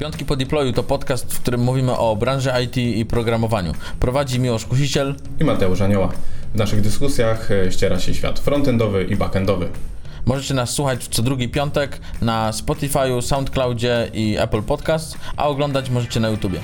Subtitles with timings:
[0.00, 3.72] Piątki po deployu to podcast, w którym mówimy o branży IT i programowaniu.
[4.00, 6.12] Prowadzi Miłosz Kusiciel i Mateusz Anioła.
[6.54, 9.68] W naszych dyskusjach e, ściera się świat frontendowy i backendowy.
[10.26, 16.20] Możecie nas słuchać co drugi piątek na Spotify, SoundCloudzie i Apple Podcast, a oglądać możecie
[16.20, 16.60] na YouTubie.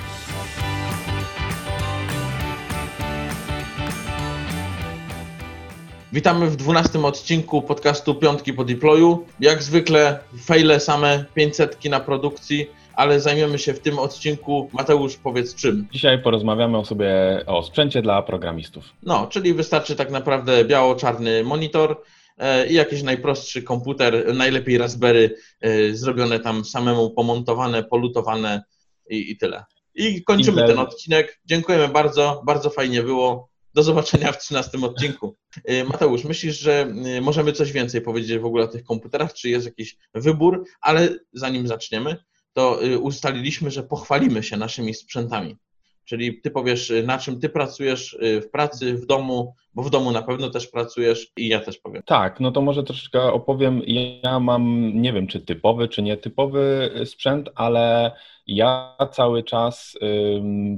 [6.13, 9.25] Witamy w dwunastym odcinku podcastu Piątki po deployu.
[9.41, 14.71] Jak zwykle fejle same 500 na produkcji ale zajmiemy się w tym odcinku.
[14.73, 15.89] Mateusz, powiedz czym?
[15.93, 17.11] Dzisiaj porozmawiamy o sobie
[17.47, 18.85] o sprzęcie dla programistów.
[19.03, 22.03] No, czyli wystarczy tak naprawdę biało-czarny monitor
[22.39, 28.63] e, i jakiś najprostszy komputer, najlepiej Raspberry, e, zrobione tam samemu, pomontowane, polutowane
[29.11, 29.65] i, i tyle.
[29.95, 30.77] I kończymy Intel.
[30.77, 31.41] ten odcinek.
[31.45, 33.49] Dziękujemy bardzo, bardzo fajnie było.
[33.75, 35.37] Do zobaczenia w 13 odcinku.
[35.65, 39.35] E, Mateusz, myślisz, że możemy coś więcej powiedzieć w ogóle o tych komputerach?
[39.35, 40.65] Czy jest jakiś wybór?
[40.81, 42.17] Ale zanim zaczniemy,
[42.57, 45.57] to y, ustaliliśmy, że pochwalimy się naszymi sprzętami.
[46.05, 49.91] Czyli ty powiesz, y, na czym ty pracujesz y, w pracy, w domu, bo w
[49.91, 52.03] domu na pewno też pracujesz i ja też powiem.
[52.07, 53.83] Tak, no to może troszeczkę opowiem.
[54.23, 58.13] Ja mam, nie wiem czy typowy, czy nietypowy sprzęt, ale
[58.47, 59.99] ja cały czas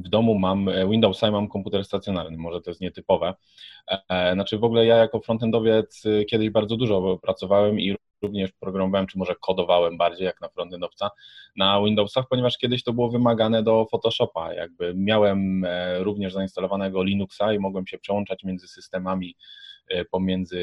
[0.05, 2.39] w domu mam Windowsa i mam komputer stacjonarny.
[2.39, 3.35] Może to jest nietypowe.
[4.09, 9.19] E, znaczy w ogóle ja jako frontendowiec kiedyś bardzo dużo pracowałem i również programowałem, czy
[9.19, 11.11] może kodowałem bardziej jak na frontendowca
[11.57, 14.55] na Windowsach, ponieważ kiedyś to było wymagane do Photoshopa.
[14.55, 19.37] Jakby miałem e, również zainstalowanego Linuxa i mogłem się przełączać między systemami
[19.89, 20.61] e, pomiędzy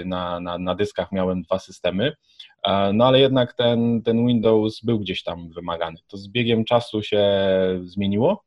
[0.00, 2.12] e, na, na, na dyskach miałem dwa systemy,
[2.94, 5.96] no ale jednak ten, ten Windows był gdzieś tam wymagany.
[6.08, 7.24] To z biegiem czasu się
[7.82, 8.44] zmieniło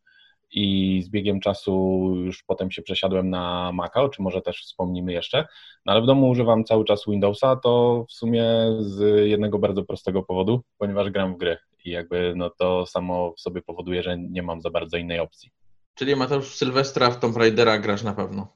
[0.52, 1.72] i z biegiem czasu
[2.16, 5.48] już potem się przesiadłem na Maca, o czym może też wspomnimy jeszcze,
[5.86, 8.46] no ale w domu używam cały czas Windowsa, to w sumie
[8.80, 13.40] z jednego bardzo prostego powodu, ponieważ gram w gry i jakby no to samo w
[13.40, 15.52] sobie powoduje, że nie mam za bardzo innej opcji.
[15.96, 18.48] Czyli Mateusz Sylwestra w Tomb Raidera grasz na pewno.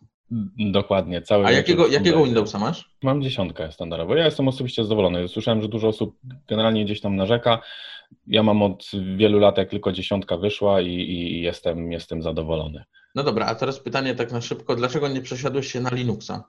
[0.57, 1.21] Dokładnie.
[1.21, 2.91] Cały A jakiego, jakiego Windowsa masz?
[3.03, 4.15] Mam dziesiątkę standardowo.
[4.15, 5.27] Ja jestem osobiście zadowolony.
[5.27, 7.61] Słyszałem, że dużo osób generalnie gdzieś tam narzeka.
[8.27, 12.83] Ja mam od wielu lat, jak tylko dziesiątka wyszła i, i jestem, jestem zadowolony.
[13.15, 14.75] No dobra, a teraz pytanie tak na szybko.
[14.75, 16.43] Dlaczego nie przesiadłeś się na Linuxa?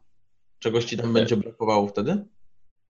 [0.58, 2.24] Czegoś ci tam e, będzie brakowało wtedy?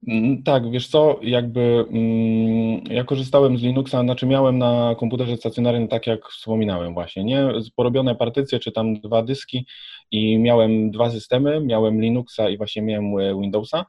[0.08, 5.88] Mm, tak, wiesz co, jakby mm, ja korzystałem z Linuxa, znaczy miałem na komputerze stacjonarnym,
[5.88, 7.48] tak jak wspominałem właśnie, nie?
[7.76, 9.66] Porobione partycje, czy tam dwa dyski
[10.10, 13.84] i miałem dwa systemy, miałem Linuxa i właśnie miałem e, Windowsa.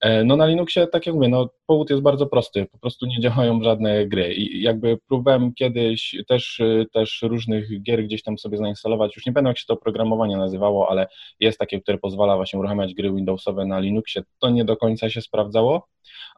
[0.00, 3.20] E, no na Linuxie, tak jak mówię, no powód jest bardzo prosty, po prostu nie
[3.20, 4.34] działają żadne gry.
[4.34, 9.32] I jakby próbowałem kiedyś też, e, też różnych gier gdzieś tam sobie zainstalować, już nie
[9.32, 11.06] pamiętam jak się to oprogramowanie nazywało, ale
[11.40, 15.20] jest takie, które pozwala właśnie uruchamiać gry Windowsowe na Linuxie, to nie do końca się
[15.20, 15.88] sprawdzało,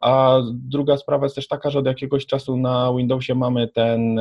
[0.01, 4.19] a druga sprawa jest też taka, że od jakiegoś czasu na Windowsie mamy ten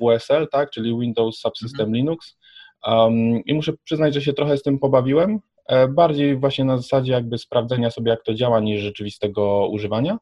[0.00, 1.94] WSL, tak, czyli Windows Subsystem mhm.
[1.94, 2.38] Linux.
[2.86, 5.40] Um, i muszę przyznać, że się trochę z tym pobawiłem,
[5.88, 10.18] bardziej właśnie na zasadzie jakby sprawdzenia sobie, jak to działa, niż rzeczywistego używania.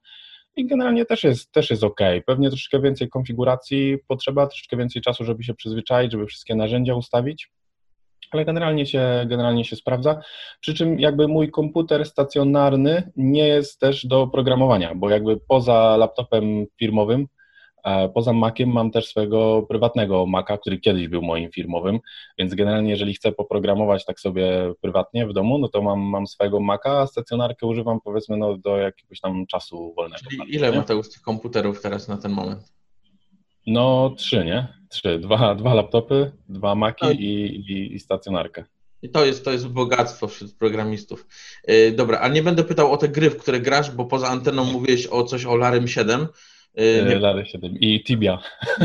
[0.56, 2.00] I generalnie też jest, też jest ok.
[2.26, 7.50] Pewnie troszeczkę więcej konfiguracji potrzeba, troszeczkę więcej czasu, żeby się przyzwyczaić, żeby wszystkie narzędzia ustawić,
[8.30, 10.20] ale generalnie się, generalnie się sprawdza.
[10.60, 16.66] Przy czym jakby mój komputer stacjonarny nie jest też do programowania, bo jakby poza laptopem
[16.78, 17.26] firmowym
[18.14, 22.00] Poza Maciem mam też swojego prywatnego Maca, który kiedyś był moim firmowym,
[22.38, 26.60] więc generalnie jeżeli chcę poprogramować tak sobie prywatnie w domu, no to mam, mam swojego
[26.60, 30.22] Maca, a stacjonarkę używam powiedzmy no, do jakiegoś tam czasu wolnego.
[30.30, 32.72] Czyli ile Mateusz tych komputerów teraz na ten moment?
[33.66, 34.68] No trzy, nie?
[34.88, 35.18] Trzy.
[35.18, 37.12] Dwa, dwa laptopy, dwa Maki no.
[37.12, 37.16] i,
[37.68, 38.64] i, i stacjonarkę.
[39.02, 41.26] I to jest, to jest bogactwo wśród programistów.
[41.68, 44.64] Yy, dobra, a nie będę pytał o te gry, w które grasz, bo poza anteną
[44.64, 46.26] mówiłeś o coś o Larym 7.
[46.74, 48.38] Yy, Lary 7 i Tibia.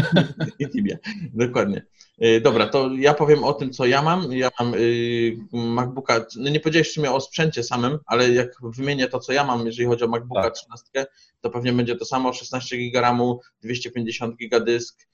[0.59, 0.97] I Tibia,
[1.33, 1.85] dokładnie.
[2.17, 4.33] Yy, dobra, to ja powiem o tym, co ja mam.
[4.33, 9.07] Ja mam yy, MacBooka, no nie powiedziałeś w sumie o sprzęcie samym, ale jak wymienię
[9.07, 10.53] to, co ja mam, jeżeli chodzi o MacBooka tak.
[10.53, 11.05] 13,
[11.41, 15.07] to pewnie będzie to samo, 16 GB RAMu, 250 GB dysk,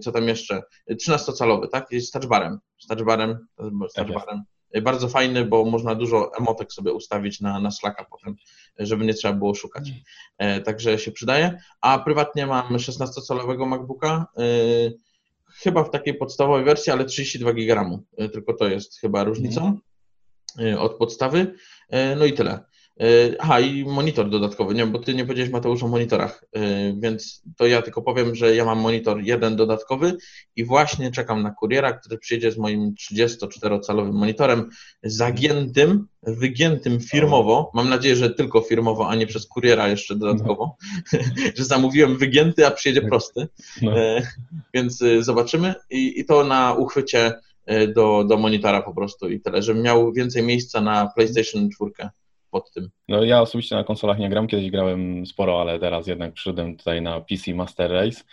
[0.00, 0.62] co tam jeszcze?
[0.90, 1.86] 13-calowy, tak?
[1.90, 2.58] Jest z touchbarem.
[2.78, 3.46] Z touchbarem,
[3.90, 4.44] z tak touchbarem.
[4.82, 8.36] Bardzo fajny, bo można dużo emotek sobie ustawić na, na Slacka potem,
[8.78, 9.90] żeby nie trzeba było szukać.
[10.38, 11.58] E, także się przydaje.
[11.80, 14.42] A prywatnie mam 16-calowego MacBooka, e,
[15.62, 19.78] chyba w takiej podstawowej wersji, ale 32 GB, e, tylko to jest chyba różnicą
[20.78, 21.54] od podstawy.
[22.16, 22.64] No i tyle.
[23.00, 26.60] E, aha, i monitor dodatkowy, nie, bo ty nie powiedziałeś Mateusz o monitorach, e,
[27.00, 30.16] więc to ja tylko powiem, że ja mam monitor jeden dodatkowy
[30.56, 34.70] i właśnie czekam na kuriera, który przyjedzie z moim 34-calowym monitorem
[35.02, 37.70] zagiętym, wygiętym firmowo.
[37.74, 40.76] Mam nadzieję, że tylko firmowo, a nie przez kuriera jeszcze dodatkowo,
[41.12, 41.18] no.
[41.56, 43.10] że zamówiłem wygięty, a przyjedzie tak.
[43.10, 43.48] prosty.
[43.82, 43.98] No.
[43.98, 44.22] E,
[44.74, 47.32] więc zobaczymy I, i to na uchwycie
[47.94, 52.10] do, do monitora po prostu i tyle, żebym miał więcej miejsca na PlayStation 4
[52.54, 52.90] pod tym.
[53.08, 57.02] No ja osobiście na konsolach nie gram, kiedyś grałem sporo, ale teraz jednak przyszedłem tutaj
[57.02, 58.24] na PC Master Race.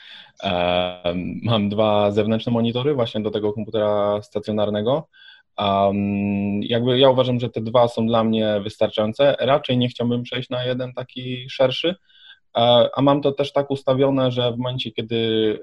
[1.44, 5.08] mam dwa zewnętrzne monitory właśnie do tego komputera stacjonarnego.
[5.58, 9.36] Um, jakby ja uważam, że te dwa są dla mnie wystarczające.
[9.40, 11.96] Raczej nie chciałbym przejść na jeden taki szerszy,
[12.96, 15.60] a mam to też tak ustawione, że w momencie, kiedy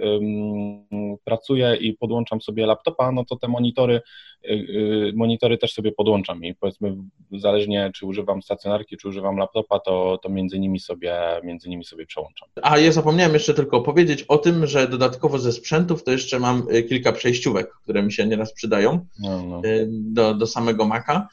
[1.25, 4.01] pracuję i podłączam sobie laptopa, no to te monitory,
[4.45, 6.97] y, y, monitory też sobie podłączam i powiedzmy
[7.33, 12.07] zależnie czy używam stacjonarki, czy używam laptopa, to, to między nimi sobie między nimi sobie
[12.07, 12.49] przełączam.
[12.63, 16.63] A ja zapomniałem jeszcze tylko powiedzieć o tym, że dodatkowo ze sprzętów to jeszcze mam
[16.75, 19.63] y, kilka przejściówek, które mi się nieraz przydają no, no.
[19.89, 21.29] Do, do samego Maca.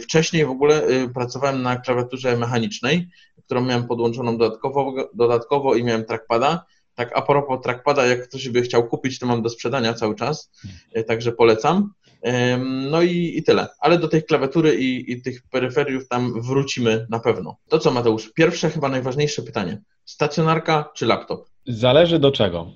[0.00, 0.82] Wcześniej w ogóle
[1.14, 3.08] pracowałem na klawiaturze mechanicznej,
[3.44, 4.83] którą miałem podłączoną dodatkowo,
[5.14, 6.64] dodatkowo i miałem trackpada.
[6.94, 10.50] Tak a propos trackpada, jak ktoś by chciał kupić, to mam do sprzedania cały czas,
[10.92, 11.90] e, także polecam.
[12.90, 13.66] No i, i tyle.
[13.80, 17.56] Ale do tej klawiatury i, i tych peryferiów tam wrócimy na pewno.
[17.68, 19.82] To co Mateusz, pierwsze chyba najważniejsze pytanie.
[20.04, 21.46] Stacjonarka czy laptop?
[21.66, 22.66] Zależy do czego.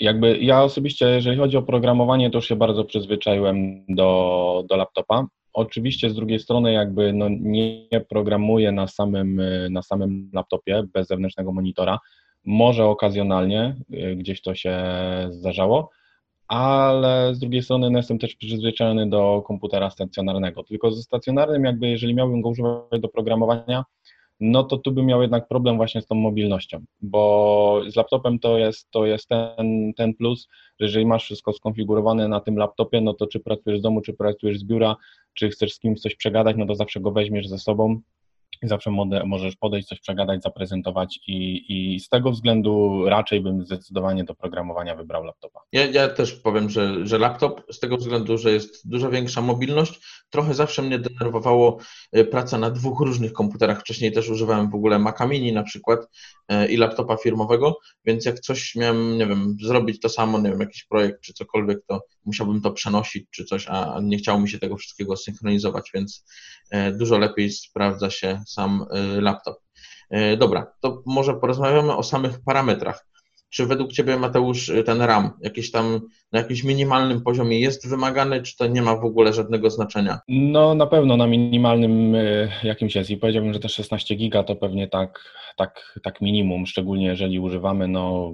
[0.00, 5.26] Jakby ja osobiście, jeżeli chodzi o programowanie, to już się bardzo przyzwyczaiłem do, do laptopa.
[5.58, 11.52] Oczywiście z drugiej strony jakby no nie programuję na samym, na samym laptopie bez zewnętrznego
[11.52, 11.98] monitora.
[12.44, 14.76] Może okazjonalnie y, gdzieś to się
[15.30, 15.90] zdarzało,
[16.48, 20.62] ale z drugiej strony no jestem też przyzwyczajony do komputera stacjonarnego.
[20.64, 23.84] Tylko ze stacjonarnym jakby jeżeli miałbym go używać do programowania,
[24.40, 28.58] no to tu bym miał jednak problem właśnie z tą mobilnością, bo z laptopem to
[28.58, 30.48] jest, to jest ten, ten plus,
[30.80, 34.12] że jeżeli masz wszystko skonfigurowane na tym laptopie, no to czy pracujesz z domu, czy
[34.12, 34.96] pracujesz z biura,
[35.34, 38.00] czy chcesz z kimś coś przegadać, no to zawsze go weźmiesz ze sobą
[38.62, 38.90] zawsze
[39.24, 44.94] możesz podejść, coś przegadać, zaprezentować i, i z tego względu raczej bym zdecydowanie do programowania
[44.94, 45.60] wybrał laptopa.
[45.72, 50.00] Ja, ja też powiem, że, że laptop z tego względu, że jest dużo większa mobilność,
[50.30, 51.78] trochę zawsze mnie denerwowało
[52.12, 53.80] e, praca na dwóch różnych komputerach.
[53.80, 56.00] Wcześniej też używałem w ogóle Maca Mini na przykład
[56.48, 60.60] e, i laptopa firmowego, więc jak coś miałem, nie wiem, zrobić to samo, nie wiem,
[60.60, 64.58] jakiś projekt czy cokolwiek, to musiałbym to przenosić czy coś, a nie chciało mi się
[64.58, 66.24] tego wszystkiego synchronizować, więc
[66.70, 68.86] e, dużo lepiej sprawdza się sam
[69.16, 69.58] y, laptop.
[70.14, 73.06] Y, dobra, to może porozmawiamy o samych parametrach.
[73.50, 76.00] Czy według Ciebie, Mateusz, ten RAM jakieś tam
[76.32, 80.18] na jakimś minimalnym poziomie jest wymagany, czy to nie ma w ogóle żadnego znaczenia?
[80.28, 84.56] No na pewno na minimalnym y, jakimś jest i powiedziałbym, że te 16 giga to
[84.56, 85.20] pewnie tak
[85.58, 88.32] tak, tak minimum, szczególnie jeżeli używamy, no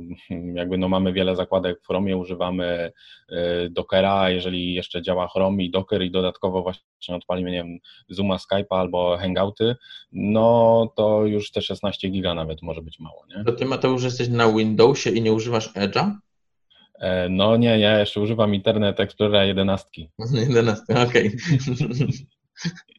[0.54, 2.92] jakby no mamy wiele zakładek w Chromie, używamy
[3.32, 3.34] y,
[3.70, 7.78] Dockera, jeżeli jeszcze działa Chrome i Docker i dodatkowo właśnie odpalimy, nie wiem,
[8.08, 9.76] Zooma, Skype'a albo Hangouty,
[10.12, 13.44] no to już te 16 giga nawet może być mało, nie?
[13.44, 16.16] To ty Mateusz jesteś na Windowsie i nie używasz Edge'a?
[16.94, 19.88] E, no nie, ja jeszcze używam Internet Explorera 11.
[20.32, 21.26] 11, okej.
[21.26, 22.06] Okay.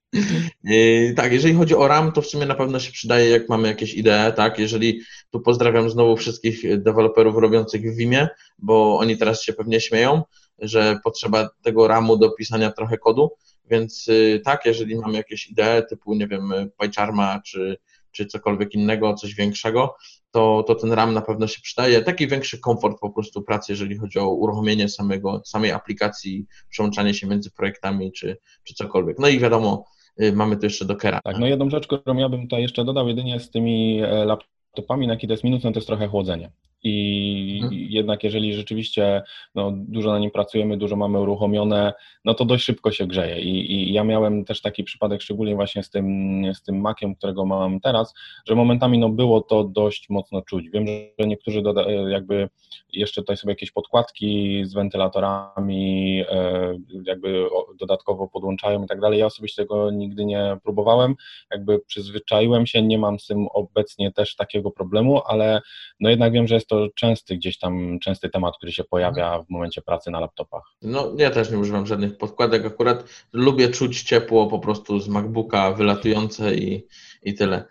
[0.63, 3.67] Yy, tak, jeżeli chodzi o RAM, to w sumie na pewno się przydaje, jak mamy
[3.67, 8.27] jakieś idee, tak, jeżeli tu pozdrawiam znowu wszystkich deweloperów robiących w Vimie,
[8.59, 10.23] bo oni teraz się pewnie śmieją,
[10.59, 13.31] że potrzeba tego RAMu do pisania trochę kodu,
[13.69, 17.77] więc yy, tak, jeżeli mamy jakieś idee typu, nie wiem, PyCharma czy,
[18.11, 19.95] czy cokolwiek innego, coś większego,
[20.35, 22.01] to, to ten RAM na pewno się przydaje.
[22.01, 27.27] Taki większy komfort po prostu pracy, jeżeli chodzi o uruchomienie samego, samej aplikacji, przełączanie się
[27.27, 29.19] między projektami czy, czy cokolwiek.
[29.19, 29.85] No i wiadomo,
[30.21, 31.19] Y, mamy tu jeszcze Dockera.
[31.23, 35.07] Tak, no jedną rzecz, którą ja bym tutaj jeszcze dodał, jedynie z tymi e, laptopami,
[35.07, 36.51] na jaki to jest minus, no to jest trochę chłodzenie.
[36.87, 37.79] I hmm.
[37.89, 39.21] jednak jeżeli rzeczywiście
[39.55, 41.93] no, dużo na nim pracujemy, dużo mamy uruchomione,
[42.25, 43.41] no to dość szybko się grzeje.
[43.41, 46.05] I, I, ja miałem też taki przypadek, szczególnie właśnie z tym,
[46.53, 48.13] z tym Maciem, którego mam teraz,
[48.47, 50.69] że momentami no, było to dość mocno czuć.
[50.69, 52.49] Wiem, że niektórzy doda- jakby
[52.93, 57.45] jeszcze tutaj sobie jakieś podkładki z wentylatorami e, jakby
[57.79, 59.19] dodatkowo podłączają i tak dalej.
[59.19, 61.15] Ja osobiście tego nigdy nie próbowałem,
[61.51, 65.61] jakby przyzwyczaiłem się, nie mam z tym obecnie też takiego problemu, ale
[65.99, 69.49] no jednak wiem, że jest to częsty gdzieś tam, częsty temat, który się pojawia w
[69.49, 70.63] momencie pracy na laptopach.
[70.81, 73.03] No ja też nie używam żadnych podkładek, akurat
[73.33, 76.87] lubię czuć ciepło po prostu z MacBooka wylatujące i,
[77.23, 77.65] i tyle.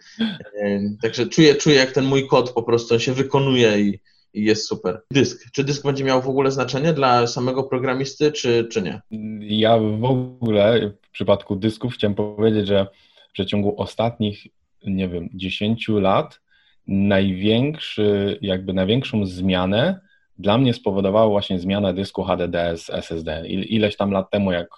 [0.63, 3.99] E, także czuję, czuję jak ten mój kod po prostu się wykonuje i
[4.35, 5.03] i jest super.
[5.11, 5.51] Dysk.
[5.53, 9.01] Czy dysk będzie miał w ogóle znaczenie dla samego programisty, czy, czy nie?
[9.41, 12.87] Ja w ogóle w przypadku dysków chciałem powiedzieć, że
[13.29, 14.47] w przeciągu ostatnich
[14.87, 16.41] nie wiem, 10 lat
[16.87, 20.01] największy, jakby największą zmianę
[20.39, 23.49] dla mnie spowodowała właśnie zmiana dysku HDD z SSD.
[23.49, 24.69] Ileś tam lat temu, jak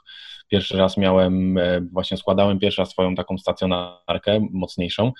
[0.49, 5.13] pierwszy raz miałem, e, właśnie składałem pierwszy raz swoją taką stacjonarkę mocniejszą,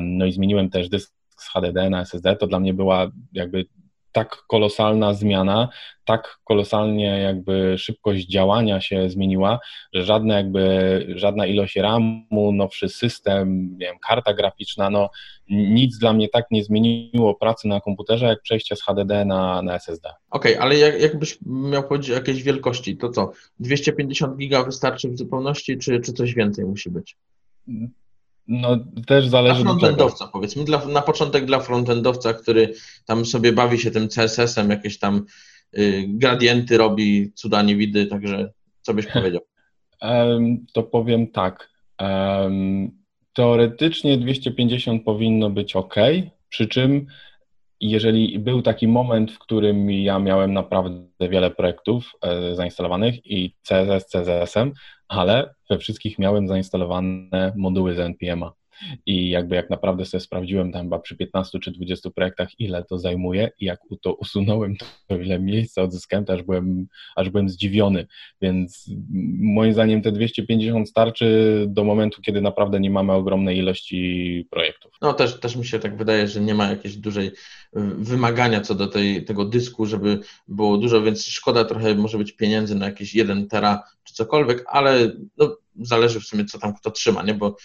[0.00, 3.66] no i zmieniłem też dysk z HDD na SSD, to dla mnie była jakby
[4.12, 5.68] tak kolosalna zmiana,
[6.04, 9.58] tak kolosalnie jakby szybkość działania się zmieniła,
[9.92, 15.10] że żadne jakby, żadna ilość RAMu, nowszy system, wiem, karta graficzna, no
[15.50, 19.74] nic dla mnie tak nie zmieniło pracy na komputerze, jak przejście z HDD na, na
[19.74, 20.08] SSD.
[20.30, 25.08] Okej, okay, ale jak, jakbyś miał powiedzieć o jakiejś wielkości, to co, 250 giga wystarczy
[25.08, 27.16] w zupełności, czy, czy coś więcej musi być?
[28.48, 29.62] No też zależy.
[29.62, 32.74] Dla frontendowca, powiedzmy, dla, na początek dla frontendowca, który
[33.06, 35.24] tam sobie bawi się tym CSS-em, jakieś tam
[35.78, 39.40] y, gradienty robi, cuda nie widy, także co byś powiedział?
[40.02, 41.70] Um, to powiem tak.
[42.00, 42.90] Um,
[43.32, 45.94] teoretycznie 250 powinno być ok,
[46.48, 47.06] przy czym
[47.90, 54.06] jeżeli był taki moment, w którym ja miałem naprawdę wiele projektów e, zainstalowanych i CSS,
[54.06, 54.72] CSS-em,
[55.08, 58.52] ale we wszystkich miałem zainstalowane moduły z NPM-a.
[59.06, 62.98] I jakby jak naprawdę sobie sprawdziłem tam chyba przy 15 czy 20 projektach, ile to
[62.98, 64.74] zajmuje i jak to usunąłem,
[65.08, 66.86] to ile miejsca odzyskałem, to aż byłem,
[67.16, 68.06] aż byłem zdziwiony.
[68.40, 68.90] Więc
[69.40, 74.81] moim zdaniem te 250 starczy do momentu, kiedy naprawdę nie mamy ogromnej ilości projektów.
[75.02, 77.32] No też, też mi się tak wydaje, że nie ma jakiejś dużej y,
[77.98, 82.74] wymagania co do tej, tego dysku, żeby było dużo, więc szkoda trochę może być pieniędzy
[82.74, 87.22] na jakieś 1 tera czy cokolwiek, ale no, zależy w sumie co tam kto trzyma,
[87.22, 87.34] nie?
[87.34, 87.56] bo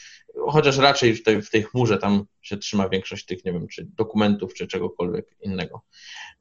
[0.48, 3.88] chociaż raczej w tej, w tej chmurze tam się trzyma większość tych, nie wiem, czy
[3.96, 5.82] dokumentów, czy czegokolwiek innego.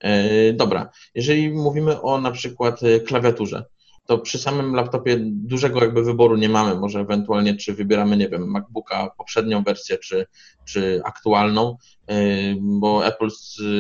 [0.01, 3.65] E, dobra, jeżeli mówimy o na przykład e, klawiaturze,
[4.07, 6.75] to przy samym laptopie dużego jakby wyboru nie mamy.
[6.75, 10.27] Może ewentualnie, czy wybieramy, nie wiem, MacBooka poprzednią wersję, czy,
[10.65, 12.17] czy aktualną, e,
[12.61, 13.29] bo Apple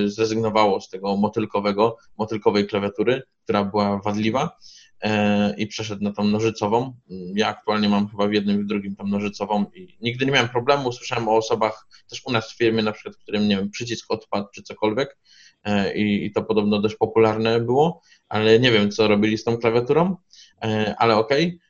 [0.07, 4.57] zrezygnowało z tego motylkowego, motylkowej klawiatury, która była wadliwa
[5.03, 6.95] E, i przeszedł na tą nożycową.
[7.35, 10.49] Ja aktualnie mam chyba w jednym i w drugim tam nożycową i nigdy nie miałem
[10.49, 10.93] problemu.
[10.93, 14.49] Słyszałem o osobach też u nas w firmie, na przykład, którym, nie wiem, przycisk odpadł
[14.55, 15.19] czy cokolwiek
[15.65, 19.57] e, i, i to podobno dość popularne było, ale nie wiem, co robili z tą
[19.57, 20.17] klawiaturą,
[20.63, 21.47] e, ale okej.
[21.47, 21.67] Okay.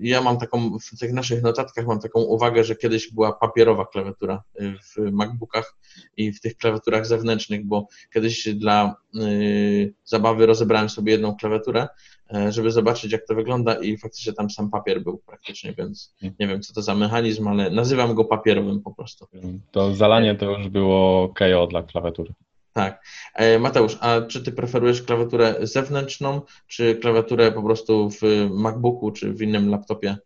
[0.00, 4.42] Ja mam taką, w tych naszych notatkach mam taką uwagę, że kiedyś była papierowa klawiatura
[4.60, 5.76] w MacBookach
[6.16, 8.96] i w tych klawiaturach zewnętrznych, bo kiedyś dla
[10.04, 11.88] zabawy rozebrałem sobie jedną klawiaturę
[12.34, 16.46] E, żeby zobaczyć, jak to wygląda i faktycznie tam sam papier był praktycznie, więc nie
[16.46, 19.26] wiem, co to za mechanizm, ale nazywam go papierowym po prostu.
[19.70, 22.32] To zalanie to już było KO dla klawiatury.
[22.76, 23.04] Tak.
[23.34, 29.32] E, Mateusz, a czy ty preferujesz klawiaturę zewnętrzną, czy klawiaturę po prostu w MacBooku, czy
[29.32, 30.16] w innym laptopie?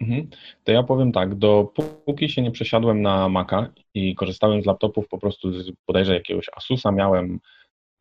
[0.00, 0.28] Mhm.
[0.64, 5.18] To ja powiem tak, dopóki się nie przesiadłem na Maca i korzystałem z laptopów po
[5.18, 7.40] prostu z bodajże jakiegoś Asusa miałem,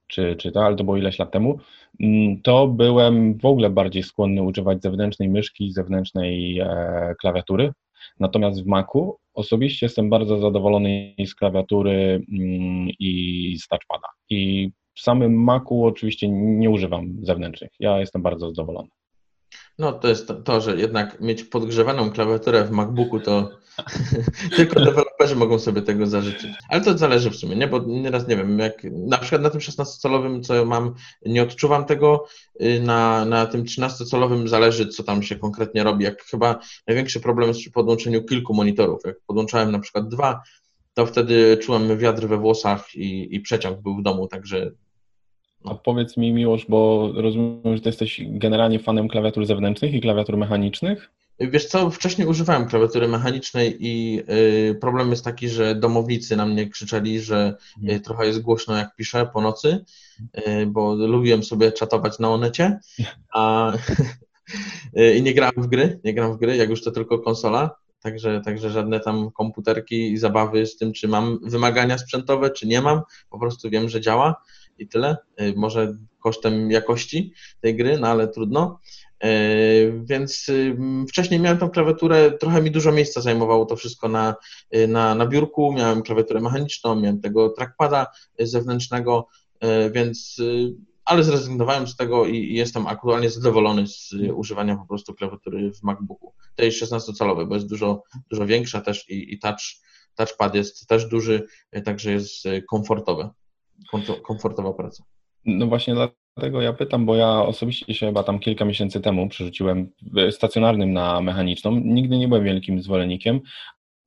[0.07, 1.59] czy, czy to, ale to było ileś lat temu,
[1.99, 7.71] mm, to byłem w ogóle bardziej skłonny używać zewnętrznej myszki, zewnętrznej e, klawiatury.
[8.19, 14.07] Natomiast w Macu osobiście jestem bardzo zadowolony z klawiatury mm, i z touchpada.
[14.29, 17.71] I w samym Macu oczywiście nie używam zewnętrznych.
[17.79, 18.89] Ja jestem bardzo zadowolony.
[19.79, 23.49] No to jest to, to, że jednak mieć podgrzewaną klawiaturę w MacBooku to
[24.55, 26.51] tylko deweloperzy mogą sobie tego zażyczyć.
[26.69, 27.67] Ale to zależy w sumie, nie?
[27.67, 30.93] Bo nieraz nie wiem, jak na przykład na tym 16-calowym, co mam,
[31.25, 32.25] nie odczuwam tego,
[32.61, 36.03] y, na, na tym 13-calowym zależy, co tam się konkretnie robi.
[36.03, 39.01] Jak chyba największy problem jest przy podłączeniu kilku monitorów.
[39.05, 40.41] Jak podłączałem na przykład dwa,
[40.93, 44.71] to wtedy czułem wiatr we włosach i, i przeciąg był w domu, także
[45.63, 50.37] a powiedz mi, Miłosz, bo rozumiem, że ty jesteś generalnie fanem klawiatur zewnętrznych i klawiatur
[50.37, 51.11] mechanicznych?
[51.39, 54.21] Wiesz co, wcześniej używałem klawiatury mechanicznej i
[54.69, 58.01] y, problem jest taki, że domownicy na mnie krzyczeli, że y, mhm.
[58.01, 59.85] trochę jest głośno jak piszę po nocy,
[60.47, 62.79] y, bo lubiłem sobie czatować na onecie,
[63.33, 63.73] a
[65.17, 68.41] i nie grałem w gry, nie gram w gry, jak już to tylko konsola, także,
[68.45, 73.01] także żadne tam komputerki i zabawy z tym, czy mam wymagania sprzętowe, czy nie mam,
[73.29, 74.41] po prostu wiem, że działa
[74.79, 75.17] i tyle.
[75.41, 78.79] Y, może kosztem jakości tej gry, no ale trudno.
[79.23, 80.77] Y, więc y,
[81.09, 84.35] wcześniej miałem tą klawiaturę, trochę mi dużo miejsca zajmowało to wszystko na,
[84.87, 85.73] na, na biurku.
[85.73, 88.07] Miałem klawiaturę mechaniczną, miałem tego trackpada
[88.39, 89.27] zewnętrznego,
[89.91, 90.37] więc
[91.05, 96.33] ale zrezygnowałem z tego i jestem aktualnie zadowolony z używania po prostu klawiatury w MacBooku.
[96.55, 99.59] Tej 16-calowej, bo jest dużo, dużo większa też i, i touch,
[100.15, 101.47] touchpad jest też duży,
[101.85, 103.29] także jest komfortowe
[104.23, 105.03] komfortowa praca.
[105.45, 109.89] No właśnie dlatego ja pytam, bo ja osobiście się chyba tam kilka miesięcy temu przerzuciłem
[110.31, 111.71] stacjonarnym na mechaniczną.
[111.71, 113.39] Nigdy nie byłem wielkim zwolennikiem,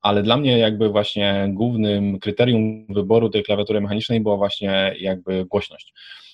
[0.01, 5.93] ale dla mnie jakby właśnie głównym kryterium wyboru tej klawiatury mechanicznej była właśnie jakby głośność.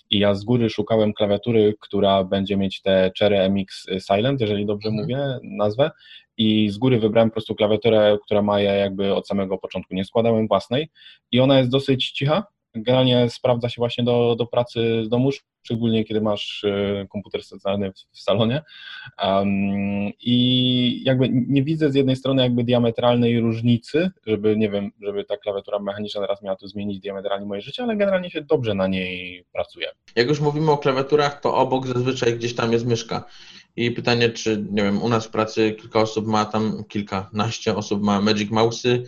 [0.10, 4.90] I ja z góry szukałem klawiatury, która będzie mieć te Cherry MX Silent, jeżeli dobrze
[4.90, 5.04] mhm.
[5.04, 5.92] mówię nazwę,
[6.38, 9.94] i z góry wybrałem po prostu klawiaturę, która ma je jakby od samego początku.
[9.94, 10.90] Nie składałem własnej
[11.32, 12.44] i ona jest dosyć cicha,
[12.76, 15.30] generalnie sprawdza się właśnie do, do pracy z domu,
[15.64, 18.62] szczególnie kiedy masz e, komputer stacjonarny w salonie.
[19.24, 25.26] Um, I jakby nie widzę z jednej strony jakby diametralnej różnicy, żeby, nie wiem, żeby
[25.26, 28.88] ta klawiatura mechaniczna teraz miała tu zmienić diametralnie moje życie, ale generalnie się dobrze na
[28.88, 29.88] niej pracuje.
[30.16, 33.26] Jak już mówimy o klawiaturach, to obok zazwyczaj gdzieś tam jest myszka.
[33.76, 38.04] I pytanie, czy, nie wiem, u nas w pracy kilka osób ma tam, kilkanaście osób
[38.04, 39.04] ma Magic Mouse'y,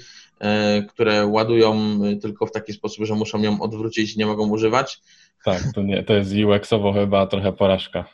[0.89, 5.01] które ładują tylko w taki sposób, że muszą ją odwrócić i nie mogą używać.
[5.45, 8.05] Tak, to, nie, to jest UX-owo chyba trochę porażka.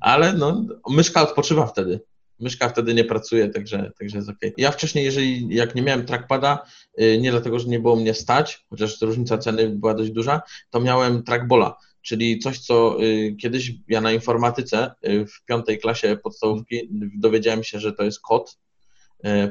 [0.00, 2.00] Ale no, myszka odpoczywa wtedy.
[2.40, 4.38] Myszka wtedy nie pracuje, także, także jest ok.
[4.56, 6.66] Ja wcześniej, jeżeli jak nie miałem trackpada,
[7.00, 10.80] y, nie dlatego, że nie było mnie stać, chociaż różnica ceny była dość duża, to
[10.80, 12.96] miałem trackbola, czyli coś, co
[13.40, 18.58] kiedyś ja na informatyce w piątej klasie podstawówki dowiedziałem się, że to jest kod,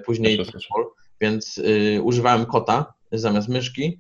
[0.06, 0.86] później trackball
[1.22, 4.00] więc y, używałem kota zamiast myszki.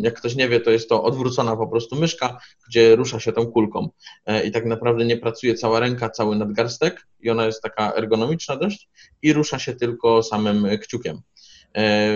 [0.00, 3.46] Jak ktoś nie wie, to jest to odwrócona po prostu myszka, gdzie rusza się tą
[3.46, 3.88] kulką
[4.26, 8.56] e, i tak naprawdę nie pracuje cała ręka, cały nadgarstek i ona jest taka ergonomiczna
[8.56, 8.88] dość
[9.22, 11.20] i rusza się tylko samym kciukiem.
[11.76, 12.08] E,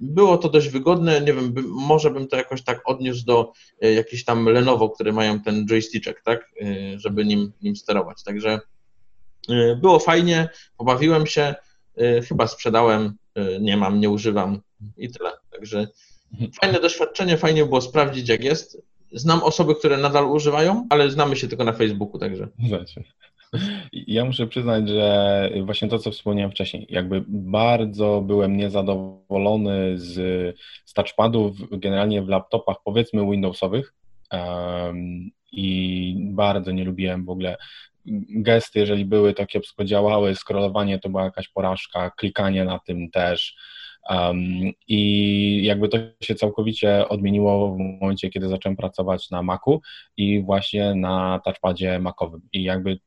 [0.00, 4.24] było to dość wygodne, nie wiem, może bym to jakoś tak odniósł do e, jakichś
[4.24, 6.50] tam Lenovo, które mają ten joystick, tak,
[6.96, 8.22] żeby nim, nim sterować.
[8.22, 8.60] Także
[9.80, 11.54] było fajnie, pobawiłem się,
[12.28, 13.16] chyba sprzedałem
[13.60, 14.60] nie mam, nie używam
[14.96, 15.30] i tyle.
[15.52, 15.88] Także
[16.60, 18.82] fajne doświadczenie, fajnie było sprawdzić, jak jest.
[19.12, 22.48] Znam osoby, które nadal używają, ale znamy się tylko na Facebooku, także.
[22.68, 23.04] Znaczy.
[23.92, 30.14] Ja muszę przyznać, że właśnie to, co wspomniałem wcześniej, jakby bardzo byłem niezadowolony z,
[30.84, 33.94] z touchpadów generalnie w laptopach, powiedzmy Windowsowych
[34.32, 37.56] um, i bardzo nie lubiłem w ogóle
[38.30, 43.56] gesty, jeżeli były, to kiepsko działały, scrollowanie to była jakaś porażka, klikanie na tym też.
[44.10, 44.40] Um,
[44.88, 49.80] I jakby to się całkowicie odmieniło w momencie, kiedy zacząłem pracować na Macu
[50.16, 52.40] i właśnie na touchpadzie Macowym.
[52.52, 52.98] I jakby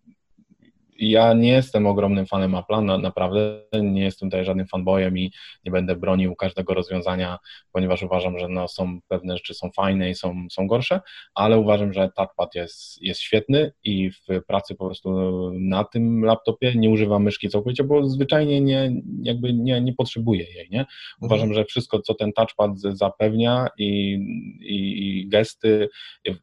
[0.99, 5.31] ja nie jestem ogromnym fanem Apple'a, no, naprawdę nie jestem tutaj żadnym fanboyem i
[5.65, 7.37] nie będę bronił każdego rozwiązania,
[7.71, 11.01] ponieważ uważam, że no, są pewne rzeczy są fajne i są, są gorsze,
[11.33, 15.09] ale uważam, że touchpad jest, jest świetny i w pracy po prostu
[15.53, 20.67] na tym laptopie nie używam myszki całkowicie, bo zwyczajnie nie, jakby nie, nie potrzebuję jej,
[20.71, 20.85] nie?
[21.21, 24.13] Uważam, że wszystko, co ten touchpad zapewnia i,
[24.61, 25.89] i, i gesty,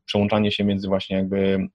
[0.04, 1.68] przełączanie się między właśnie jakby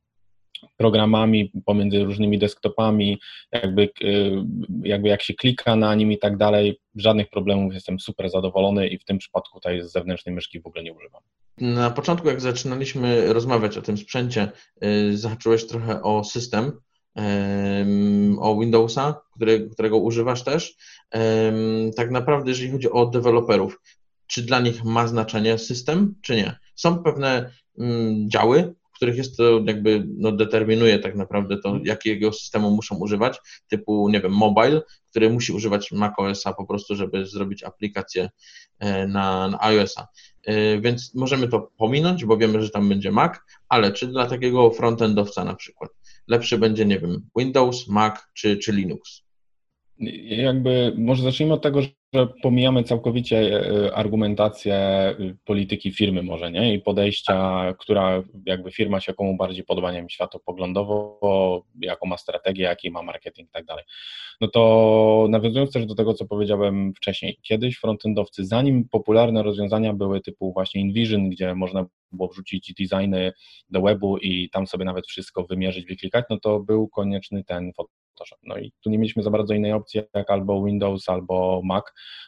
[0.77, 3.19] programami, pomiędzy różnymi desktopami,
[3.51, 4.31] jakby, y,
[4.83, 8.97] jakby jak się klika na nim i tak dalej, żadnych problemów, jestem super zadowolony i
[8.97, 11.21] w tym przypadku tutaj z zewnętrznej myszki w ogóle nie używam.
[11.57, 14.51] Na początku, jak zaczynaliśmy rozmawiać o tym sprzęcie,
[14.83, 16.71] y, zahaczyłeś trochę o system,
[18.39, 19.21] o Windowsa,
[19.71, 20.75] którego używasz też.
[21.95, 23.79] Tak naprawdę, jeżeli chodzi o deweloperów,
[24.27, 26.59] czy dla nich ma znaczenie system, czy nie?
[26.75, 32.71] Są pewne mm, działy, których jest to jakby no, determinuje tak naprawdę to, jakiego systemu
[32.71, 38.29] muszą używać, typu, nie wiem, mobile, który musi używać macOSa po prostu, żeby zrobić aplikację
[38.79, 40.07] e, na, na iOSa.
[40.43, 43.37] E, więc możemy to pominąć, bo wiemy, że tam będzie Mac,
[43.69, 45.91] ale czy dla takiego frontendowca na przykład
[46.27, 49.21] lepszy będzie, nie wiem, Windows, Mac czy, czy Linux?
[50.25, 51.89] Jakby, może zacznijmy od tego, że
[52.41, 54.75] pomijamy całkowicie e, argumentację
[55.19, 56.73] y, polityki firmy może, nie?
[56.73, 62.63] I podejścia, która jakby firma się komu bardziej podoba, nie wiem, światopoglądowo, jaką ma strategię,
[62.63, 63.83] jaki ma marketing i tak dalej.
[64.41, 70.21] No to nawiązując też do tego, co powiedziałem wcześniej, kiedyś frontendowcy, zanim popularne rozwiązania były
[70.21, 73.31] typu właśnie InVision, gdzie można było wrzucić designy
[73.69, 77.71] do webu i tam sobie nawet wszystko wymierzyć, wyklikać, no to był konieczny ten
[78.19, 78.39] Photoshop.
[78.43, 81.83] No i tu nie mieliśmy za bardzo innej opcji jak albo Windows, albo Mac,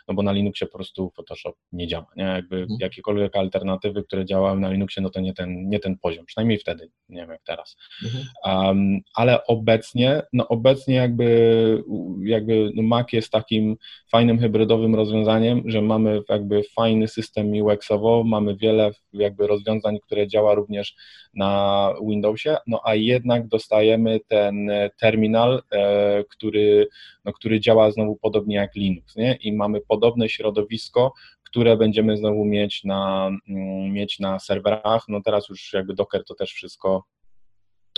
[0.08, 2.24] no bo na Linuxie po prostu Photoshop nie działa, nie?
[2.24, 2.78] Jakby mhm.
[2.80, 6.90] jakiekolwiek alternatywy, które działały na Linuxie, no to nie ten, nie ten poziom, przynajmniej wtedy,
[7.10, 7.78] nie wiem jak teraz.
[8.04, 8.24] Mhm.
[8.46, 11.84] Um, ale obecnie, no obecnie jakby,
[12.24, 13.78] jakby no Mac jest takim
[14.12, 20.56] fajnym hybrydowym rozwiązaniem, że mamy jakby fajny system UX-owo, mamy wiele jakby rozwiązań, które działa
[20.56, 20.96] również
[21.34, 25.81] na Windowsie, no a jednak dostajemy ten terminal, e,
[26.30, 26.88] który,
[27.26, 29.36] no, który działa znowu podobnie jak Linux, nie?
[29.36, 31.14] I mamy podobne środowisko,
[31.44, 35.06] które będziemy znowu mieć na, mm, mieć na serwerach.
[35.08, 37.04] No teraz już jakby Docker to też wszystko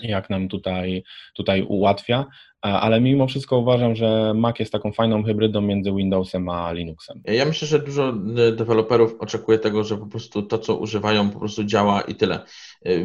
[0.02, 2.26] jak nam tutaj, tutaj ułatwia.
[2.64, 7.22] Ale mimo wszystko uważam, że Mac jest taką fajną hybrydą między Windowsem a Linuxem.
[7.26, 8.14] Ja myślę, że dużo
[8.56, 12.40] deweloperów oczekuje tego, że po prostu to, co używają, po prostu działa i tyle.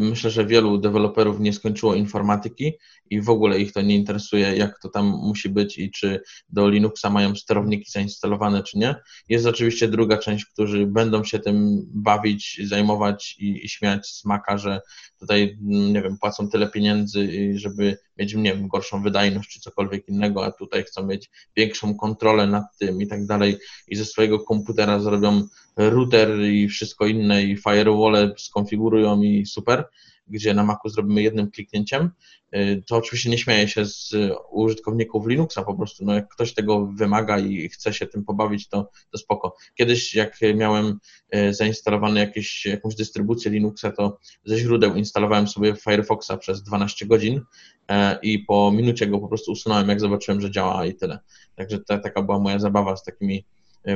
[0.00, 2.72] Myślę, że wielu deweloperów nie skończyło informatyki
[3.10, 6.68] i w ogóle ich to nie interesuje, jak to tam musi być i czy do
[6.68, 8.94] Linuxa mają sterowniki zainstalowane, czy nie.
[9.28, 14.58] Jest oczywiście druga część, którzy będą się tym bawić, zajmować i, i śmiać z Maca,
[14.58, 14.80] że
[15.20, 20.44] tutaj, nie wiem, płacą tyle pieniędzy, żeby mieć, nie wiem, gorszą wydajność czy cokolwiek innego,
[20.44, 23.58] a tutaj chcą mieć większą kontrolę nad tym i tak dalej.
[23.88, 25.42] I ze swojego komputera zrobią
[25.76, 29.84] router i wszystko inne i firewall skonfigurują i super,
[30.30, 32.10] gdzie na Macu zrobimy jednym kliknięciem,
[32.56, 34.14] y, to oczywiście nie śmieję się z
[34.50, 38.90] użytkowników Linuxa po prostu, no jak ktoś tego wymaga i chce się tym pobawić, to,
[39.10, 39.56] to spoko.
[39.74, 40.98] Kiedyś jak miałem
[41.34, 47.40] y, zainstalowany jakieś, jakąś dystrybucję Linuxa, to ze źródeł instalowałem sobie Firefoxa przez 12 godzin
[47.88, 51.18] e, i po minucie go po prostu usunąłem, jak zobaczyłem, że działa i tyle.
[51.54, 53.44] Także ta, taka była moja zabawa z takimi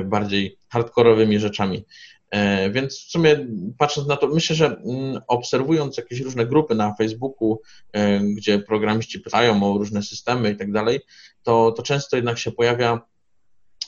[0.04, 1.84] bardziej hardkorowymi rzeczami.
[2.32, 3.46] E, więc w sumie
[3.78, 7.60] patrząc na to, myślę, że mm, obserwując jakieś różne grupy na Facebooku,
[7.92, 11.00] e, gdzie programiści pytają o różne systemy i tak dalej,
[11.42, 13.00] to, to często jednak się pojawia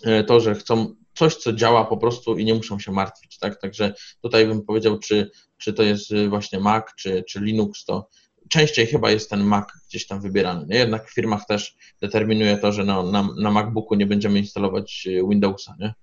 [0.04, 3.61] e, to, że chcą coś, co działa po prostu i nie muszą się martwić, tak?
[3.61, 8.09] Także tutaj bym powiedział, czy, czy to jest właśnie Mac, czy, czy Linux, to
[8.48, 10.66] częściej chyba jest ten Mac gdzieś tam wybierany.
[10.66, 10.76] Nie?
[10.76, 15.76] Jednak w firmach też determinuje to, że no, na, na MacBooku nie będziemy instalować Windowsa,
[15.78, 15.94] nie?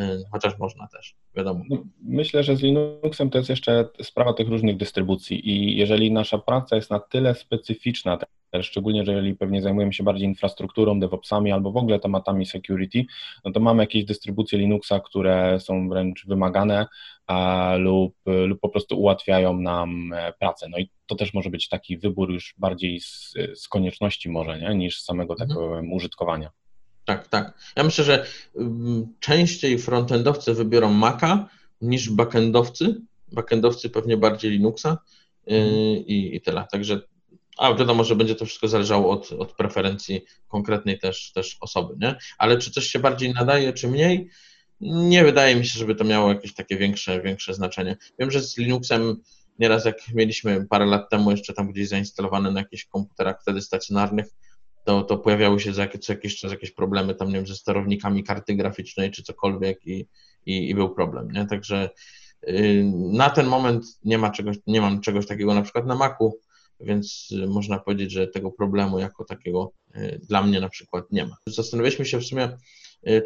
[0.00, 1.64] Y, chociaż można też, wiadomo.
[2.02, 6.76] Myślę, że z Linuxem to jest jeszcze sprawa tych różnych dystrybucji i jeżeli nasza praca
[6.76, 8.18] jest na tyle specyficzna,
[8.62, 13.04] szczególnie jeżeli pewnie zajmujemy się bardziej infrastrukturą, DevOpsami albo w ogóle tematami security,
[13.44, 16.86] no to mamy jakieś dystrybucje Linuxa, które są wręcz wymagane
[17.26, 20.68] a, lub, lub po prostu ułatwiają nam e, pracę.
[20.70, 24.74] No i to też może być taki wybór już bardziej z, z konieczności może, nie?
[24.74, 25.48] niż z samego mhm.
[25.48, 26.50] takiego użytkowania.
[27.10, 27.54] Tak, tak.
[27.76, 31.48] Ja myślę, że mm, częściej frontendowcy wybiorą Maca
[31.80, 33.00] niż backendowcy.
[33.32, 35.76] Backendowcy pewnie bardziej Linuxa y, mhm.
[36.06, 36.66] i, i tyle.
[36.72, 37.00] Także,
[37.58, 42.14] a wiadomo, że będzie to wszystko zależało od, od preferencji konkretnej też, też osoby, nie?
[42.38, 44.28] Ale czy coś się bardziej nadaje, czy mniej?
[44.80, 47.96] Nie wydaje mi się, żeby to miało jakieś takie większe, większe znaczenie.
[48.18, 49.16] Wiem, że z Linuxem
[49.58, 54.26] nieraz jak mieliśmy parę lat temu jeszcze tam gdzieś zainstalowane na jakichś komputerach wtedy stacjonarnych,
[54.84, 58.24] to, to pojawiały się za co jakiś czas jakieś problemy tam, nie wiem, ze sterownikami
[58.24, 60.06] karty graficznej czy cokolwiek i,
[60.46, 61.46] i, i był problem, nie?
[61.46, 61.90] Także
[62.46, 66.38] yy, na ten moment nie ma czegoś, nie mam czegoś takiego na przykład na Macu,
[66.80, 71.26] więc y, można powiedzieć, że tego problemu jako takiego y, dla mnie na przykład nie
[71.26, 71.36] ma.
[71.46, 72.48] Zastanawialiśmy się w sumie,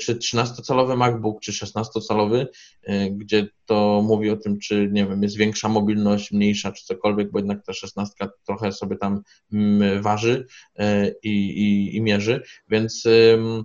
[0.01, 2.47] czy 13-calowy MacBook, czy 16-calowy,
[2.89, 7.31] y, gdzie to mówi o tym, czy nie wiem, jest większa mobilność, mniejsza, czy cokolwiek,
[7.31, 8.15] bo jednak ta 16
[8.47, 10.47] trochę sobie tam mm, waży
[10.81, 13.65] y, i, i, i mierzy, więc mm,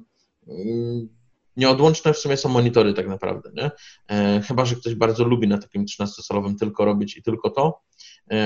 [1.57, 3.71] nieodłączne w sumie są monitory tak naprawdę, nie?
[4.41, 7.81] Chyba, że ktoś bardzo lubi na takim 13-calowym tylko robić i tylko to,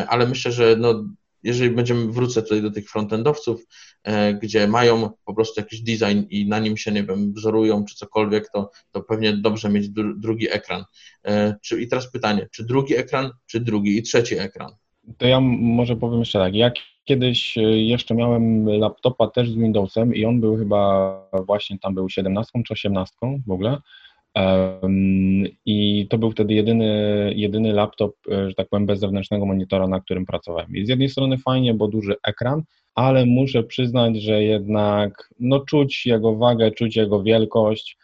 [0.08, 1.04] ale myślę, że no,
[1.43, 3.65] jeżeli będziemy, wrócę tutaj do tych frontendowców,
[4.03, 7.95] e, gdzie mają po prostu jakiś design i na nim się, nie wiem, wzorują czy
[7.95, 10.84] cokolwiek, to, to pewnie dobrze mieć drugi ekran.
[11.25, 14.71] E, czy, I teraz pytanie, czy drugi ekran, czy drugi i trzeci ekran?
[15.17, 16.73] To ja może powiem jeszcze tak, jak
[17.06, 21.13] kiedyś e, jeszcze miałem laptopa też z Windowsem i on był chyba
[21.45, 23.15] właśnie tam był 17 czy 18
[23.47, 23.77] w ogóle,
[25.65, 30.00] i to był wtedy jedyny, jedyny laptop, e, że tak powiem, bez zewnętrznego monitora, na
[30.00, 30.76] którym pracowałem.
[30.76, 32.63] I z jednej strony fajnie, bo duży ekran,
[32.96, 37.98] ale muszę przyznać, że jednak no, czuć jego wagę, czuć jego wielkość,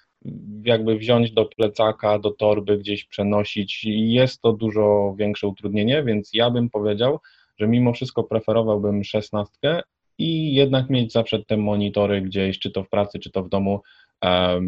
[0.63, 3.85] jakby wziąć do plecaka, do torby, gdzieś przenosić.
[3.85, 7.19] Jest to dużo większe utrudnienie, więc ja bym powiedział,
[7.59, 9.81] że mimo wszystko preferowałbym szesnastkę
[10.17, 13.79] i jednak mieć zawsze te monitory gdzieś, czy to w pracy, czy to w domu,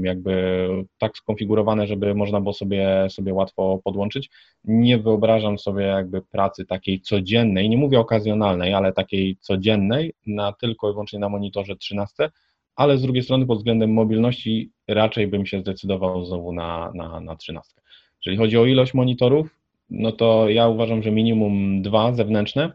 [0.04, 4.30] jakby tak skonfigurowane, żeby można było sobie, sobie łatwo podłączyć.
[4.64, 10.90] Nie wyobrażam sobie jakby pracy takiej codziennej, nie mówię okazjonalnej, ale takiej codziennej, na tylko
[10.90, 12.30] i wyłącznie na monitorze 13,
[12.76, 17.36] ale z drugiej strony pod względem mobilności raczej bym się zdecydował znowu na, na, na
[17.36, 17.74] 13.
[18.26, 19.56] Jeżeli chodzi o ilość monitorów,
[19.90, 22.72] no to ja uważam, że minimum dwa zewnętrzne,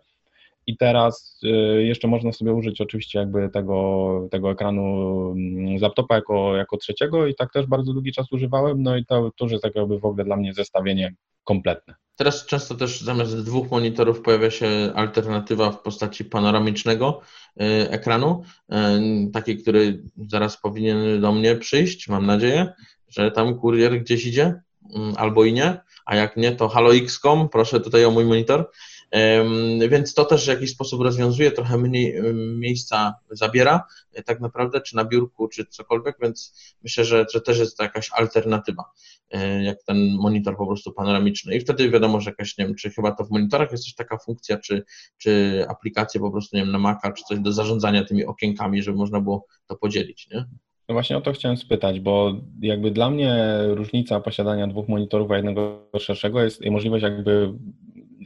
[0.67, 4.83] i teraz y, jeszcze można sobie użyć oczywiście jakby tego, tego ekranu
[5.31, 9.05] mm, z laptopa jako, jako trzeciego i tak też bardzo długi czas używałem, no i
[9.05, 11.95] to, to już jest tak jakby w ogóle dla mnie zestawienie kompletne.
[12.17, 17.21] Teraz często też zamiast dwóch monitorów pojawia się alternatywa w postaci panoramicznego
[17.61, 18.77] y, ekranu, y,
[19.33, 22.73] taki, który zaraz powinien do mnie przyjść, mam nadzieję,
[23.09, 24.63] że tam kurier gdzieś idzie,
[24.95, 28.71] mm, albo i nie, a jak nie, to halo.com, proszę tutaj o mój monitor.
[29.91, 33.85] Więc to też w jakiś sposób rozwiązuje, trochę mniej miejsca zabiera
[34.25, 38.11] tak naprawdę, czy na biurku, czy cokolwiek, więc myślę, że, że też jest to jakaś
[38.13, 38.85] alternatywa,
[39.63, 41.57] jak ten monitor po prostu panoramiczny.
[41.57, 44.19] I wtedy wiadomo, że jakaś, nie wiem, czy chyba to w monitorach jest też taka
[44.19, 44.85] funkcja, czy,
[45.19, 48.99] czy aplikacje po prostu, nie wiem, na Maca, czy coś do zarządzania tymi okienkami, żeby
[48.99, 50.47] można było to podzielić, nie?
[50.89, 55.37] No właśnie o to chciałem spytać, bo jakby dla mnie różnica posiadania dwóch monitorów, a
[55.37, 57.53] jednego szerszego jest możliwość jakby,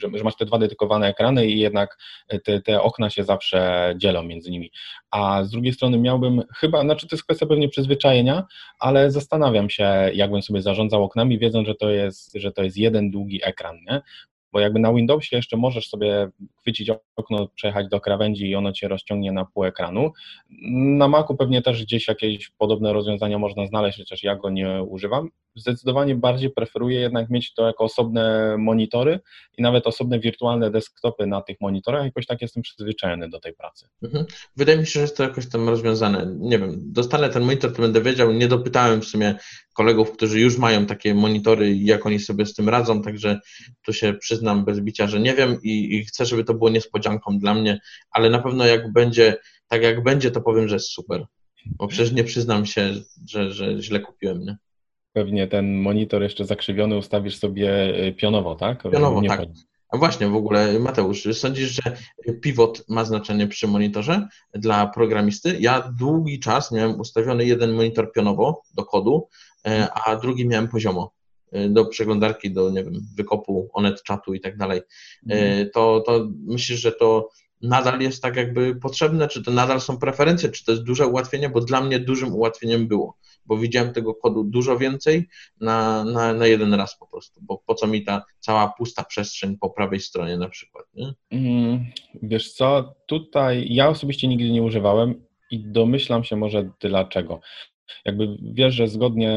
[0.01, 1.99] że, że masz te dwa dedykowane ekrany i jednak
[2.45, 4.71] te, te okna się zawsze dzielą między nimi.
[5.11, 8.47] A z drugiej strony miałbym chyba, znaczy to jest kwestia pewnie przyzwyczajenia,
[8.79, 13.11] ale zastanawiam się, jakbym sobie zarządzał oknami, wiedząc, że to jest, że to jest jeden
[13.11, 14.01] długi ekran, nie?
[14.53, 16.29] bo jakby na Windowsie jeszcze możesz sobie
[16.61, 20.13] chwycić okno, przejechać do krawędzi i ono cię rozciągnie na pół ekranu.
[20.99, 25.29] Na Macu pewnie też gdzieś jakieś podobne rozwiązania można znaleźć, chociaż ja go nie używam.
[25.55, 29.21] Zdecydowanie bardziej preferuję jednak mieć to jako osobne monitory
[29.59, 32.05] i nawet osobne wirtualne desktopy na tych monitorach.
[32.05, 33.89] Jakoś tak jestem przyzwyczajony do tej pracy.
[34.03, 34.25] Mhm.
[34.57, 36.27] Wydaje mi się, że jest to jakoś tam rozwiązane.
[36.39, 38.33] Nie wiem, dostanę ten monitor, to będę wiedział.
[38.33, 39.35] Nie dopytałem w sumie
[39.75, 43.41] kolegów, którzy już mają takie monitory jak oni sobie z tym radzą, także
[43.85, 47.39] tu się przyznam bez bicia, że nie wiem i, i chcę, żeby to było niespodzianką
[47.39, 49.37] dla mnie, ale na pewno jak będzie,
[49.69, 51.27] tak jak będzie, to powiem, że jest super,
[51.67, 52.95] bo przecież nie przyznam się,
[53.27, 54.57] że, że źle kupiłem, nie?
[55.13, 58.83] Pewnie ten monitor jeszcze zakrzywiony ustawisz sobie y, pionowo, tak?
[58.83, 59.41] Pionowo, nie tak.
[59.93, 61.97] A właśnie, w ogóle Mateusz, sądzisz, że
[62.41, 65.57] pivot ma znaczenie przy monitorze dla programisty?
[65.61, 69.29] Ja długi czas miałem ustawiony jeden monitor pionowo do kodu,
[69.67, 71.13] E, a drugi miałem poziomo
[71.69, 74.81] do przeglądarki, do nie wiem, wykopu onet czatu i tak dalej,
[75.31, 75.71] e, mhm.
[75.71, 77.29] to, to myślisz, że to
[77.63, 81.49] nadal jest tak jakby potrzebne, czy to nadal są preferencje, czy to jest duże ułatwienie,
[81.49, 85.29] bo dla mnie dużym ułatwieniem było, bo widziałem tego kodu dużo więcej
[85.61, 89.57] na, na, na jeden raz po prostu, bo po co mi ta cała pusta przestrzeń
[89.61, 91.15] po prawej stronie na przykład, nie?
[91.31, 91.85] Mm,
[92.23, 95.15] wiesz co, tutaj ja osobiście nigdy nie używałem
[95.51, 97.41] i domyślam się może dlaczego.
[98.05, 99.31] Jakby wiesz, że zgodnie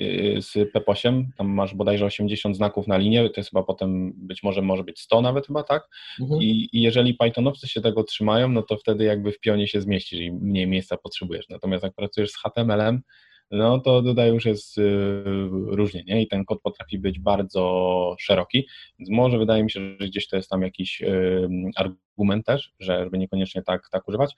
[0.00, 4.42] y, z PEP8, tam masz bodajże 80 znaków na linię, to jest chyba potem być
[4.42, 5.88] może może być 100 nawet chyba, tak?
[6.20, 6.42] Mhm.
[6.42, 10.20] I, I, jeżeli Pythonowcy się tego trzymają, no to wtedy jakby w pionie się zmieścisz
[10.20, 11.48] i mniej miejsca potrzebujesz.
[11.48, 13.02] Natomiast jak pracujesz z HTML-em,
[13.50, 16.22] no to tutaj już jest y, różnie, nie?
[16.22, 18.66] I ten kod potrafi być bardzo szeroki,
[18.98, 23.04] więc może wydaje mi się, że gdzieś to jest tam jakiś y, argument też, że
[23.04, 24.34] żeby niekoniecznie tak, tak używać.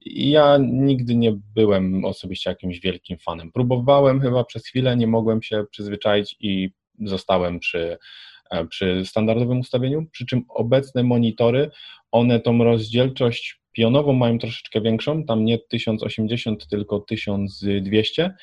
[0.00, 3.52] I ja nigdy nie byłem osobiście jakimś wielkim fanem.
[3.52, 6.70] Próbowałem chyba przez chwilę, nie mogłem się przyzwyczaić i
[7.00, 7.98] zostałem przy,
[8.50, 11.70] e, przy standardowym ustawieniu, przy czym obecne monitory,
[12.10, 18.34] one tą rozdzielczość Pionową mają troszeczkę większą, tam nie 1080, tylko 1200,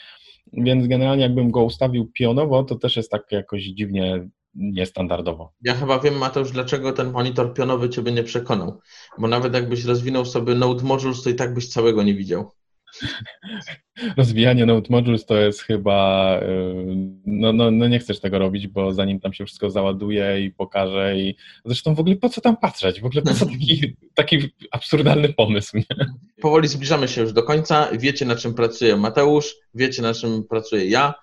[0.54, 5.54] więc generalnie jakbym go ustawił pionowo, to też jest tak jakoś dziwnie niestandardowo.
[5.62, 8.80] Ja chyba wiem, Mateusz, dlaczego ten monitor pionowy Ciebie nie przekonał,
[9.18, 12.52] bo nawet jakbyś rozwinął sobie Node Modules, to i tak byś całego nie widział.
[14.18, 16.86] rozwijanie Node Modules to jest chyba, y,
[17.26, 21.18] no, no, no nie chcesz tego robić, bo zanim tam się wszystko załaduje i pokaże
[21.18, 25.34] i zresztą w ogóle po co tam patrzeć, w ogóle po co taki, taki absurdalny
[25.34, 26.06] pomysł, nie?
[26.42, 30.86] Powoli zbliżamy się już do końca, wiecie na czym pracuje Mateusz, wiecie na czym pracuję
[30.86, 31.14] ja,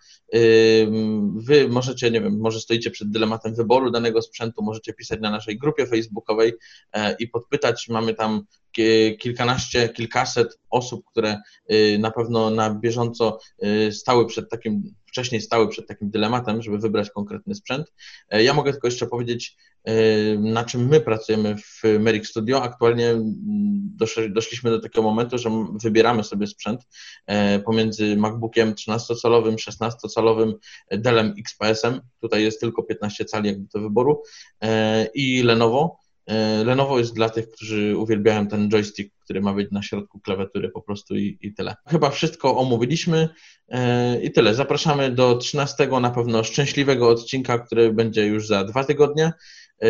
[1.35, 5.59] Wy możecie, nie wiem, może stoicie przed dylematem wyboru danego sprzętu, możecie pisać na naszej
[5.59, 6.53] grupie facebookowej
[6.93, 7.89] e, i podpytać.
[7.89, 8.43] Mamy tam
[9.19, 11.41] kilkanaście, kilkaset osób, które
[11.73, 16.79] y, na pewno na bieżąco y, stały przed takim, wcześniej stały przed takim dylematem, żeby
[16.79, 17.93] wybrać konkretny sprzęt.
[18.31, 19.57] E, ja mogę tylko jeszcze powiedzieć,
[19.89, 22.63] y, na czym my pracujemy w Merrick Studio.
[22.63, 23.97] Aktualnie mm,
[24.31, 25.51] doszliśmy do takiego momentu, że
[25.83, 26.81] wybieramy sobie sprzęt
[27.27, 30.53] e, pomiędzy MacBookiem 13-calowym, 16-calowym,
[30.91, 32.01] Dellem XPS-em.
[32.21, 34.23] Tutaj jest tylko 15 cali jakby do wyboru
[35.15, 36.06] i Lenovo E,
[36.65, 40.83] Lenovo jest dla tych, którzy uwielbiają ten joystick, który ma być na środku klawiatury po
[40.83, 41.75] prostu i, i tyle.
[41.89, 43.29] Chyba wszystko omówiliśmy
[43.69, 44.55] e, i tyle.
[44.55, 49.33] Zapraszamy do 13 na pewno szczęśliwego odcinka, który będzie już za dwa tygodnie.
[49.79, 49.89] E,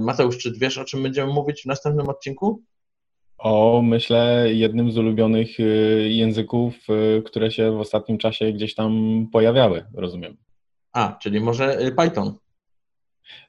[0.00, 2.62] Mateusz, czy wiesz, o czym będziemy mówić w następnym odcinku?
[3.38, 5.48] O, myślę, jednym z ulubionych
[6.08, 6.74] języków,
[7.24, 8.92] które się w ostatnim czasie gdzieś tam
[9.32, 10.36] pojawiały, rozumiem.
[10.92, 12.34] A, czyli może Python.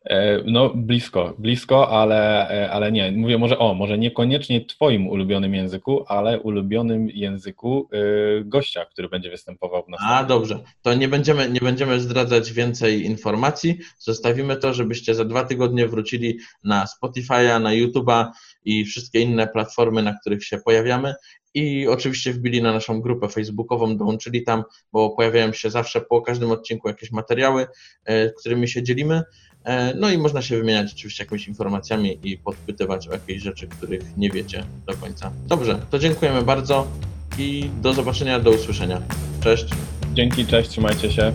[0.06, 3.12] E, no, blisko, blisko, ale, e, ale nie.
[3.12, 7.98] Mówię może o, może niekoniecznie Twoim ulubionym języku, ale ulubionym języku e,
[8.44, 10.00] gościa, który będzie występował w nas.
[10.04, 13.78] A dobrze, to nie będziemy, nie będziemy zdradzać więcej informacji.
[13.98, 18.26] Zostawimy to, żebyście za dwa tygodnie wrócili na Spotify'a, na YouTube'a
[18.66, 21.14] i wszystkie inne platformy, na których się pojawiamy.
[21.54, 24.64] I oczywiście wbili na naszą grupę facebookową, dołączyli tam,
[24.94, 27.68] bo pojawiają się zawsze po każdym odcinku jakieś materiały,
[28.40, 29.24] którymi się dzielimy.
[29.64, 34.18] E, No i można się wymieniać oczywiście jakimiś informacjami i podpytywać o jakieś rzeczy, których
[34.18, 35.32] nie wiecie do końca.
[35.48, 36.88] Dobrze, to dziękujemy bardzo
[37.38, 39.02] i do zobaczenia, do usłyszenia.
[39.42, 39.66] Cześć.
[40.14, 41.32] Dzięki, cześć, trzymajcie się.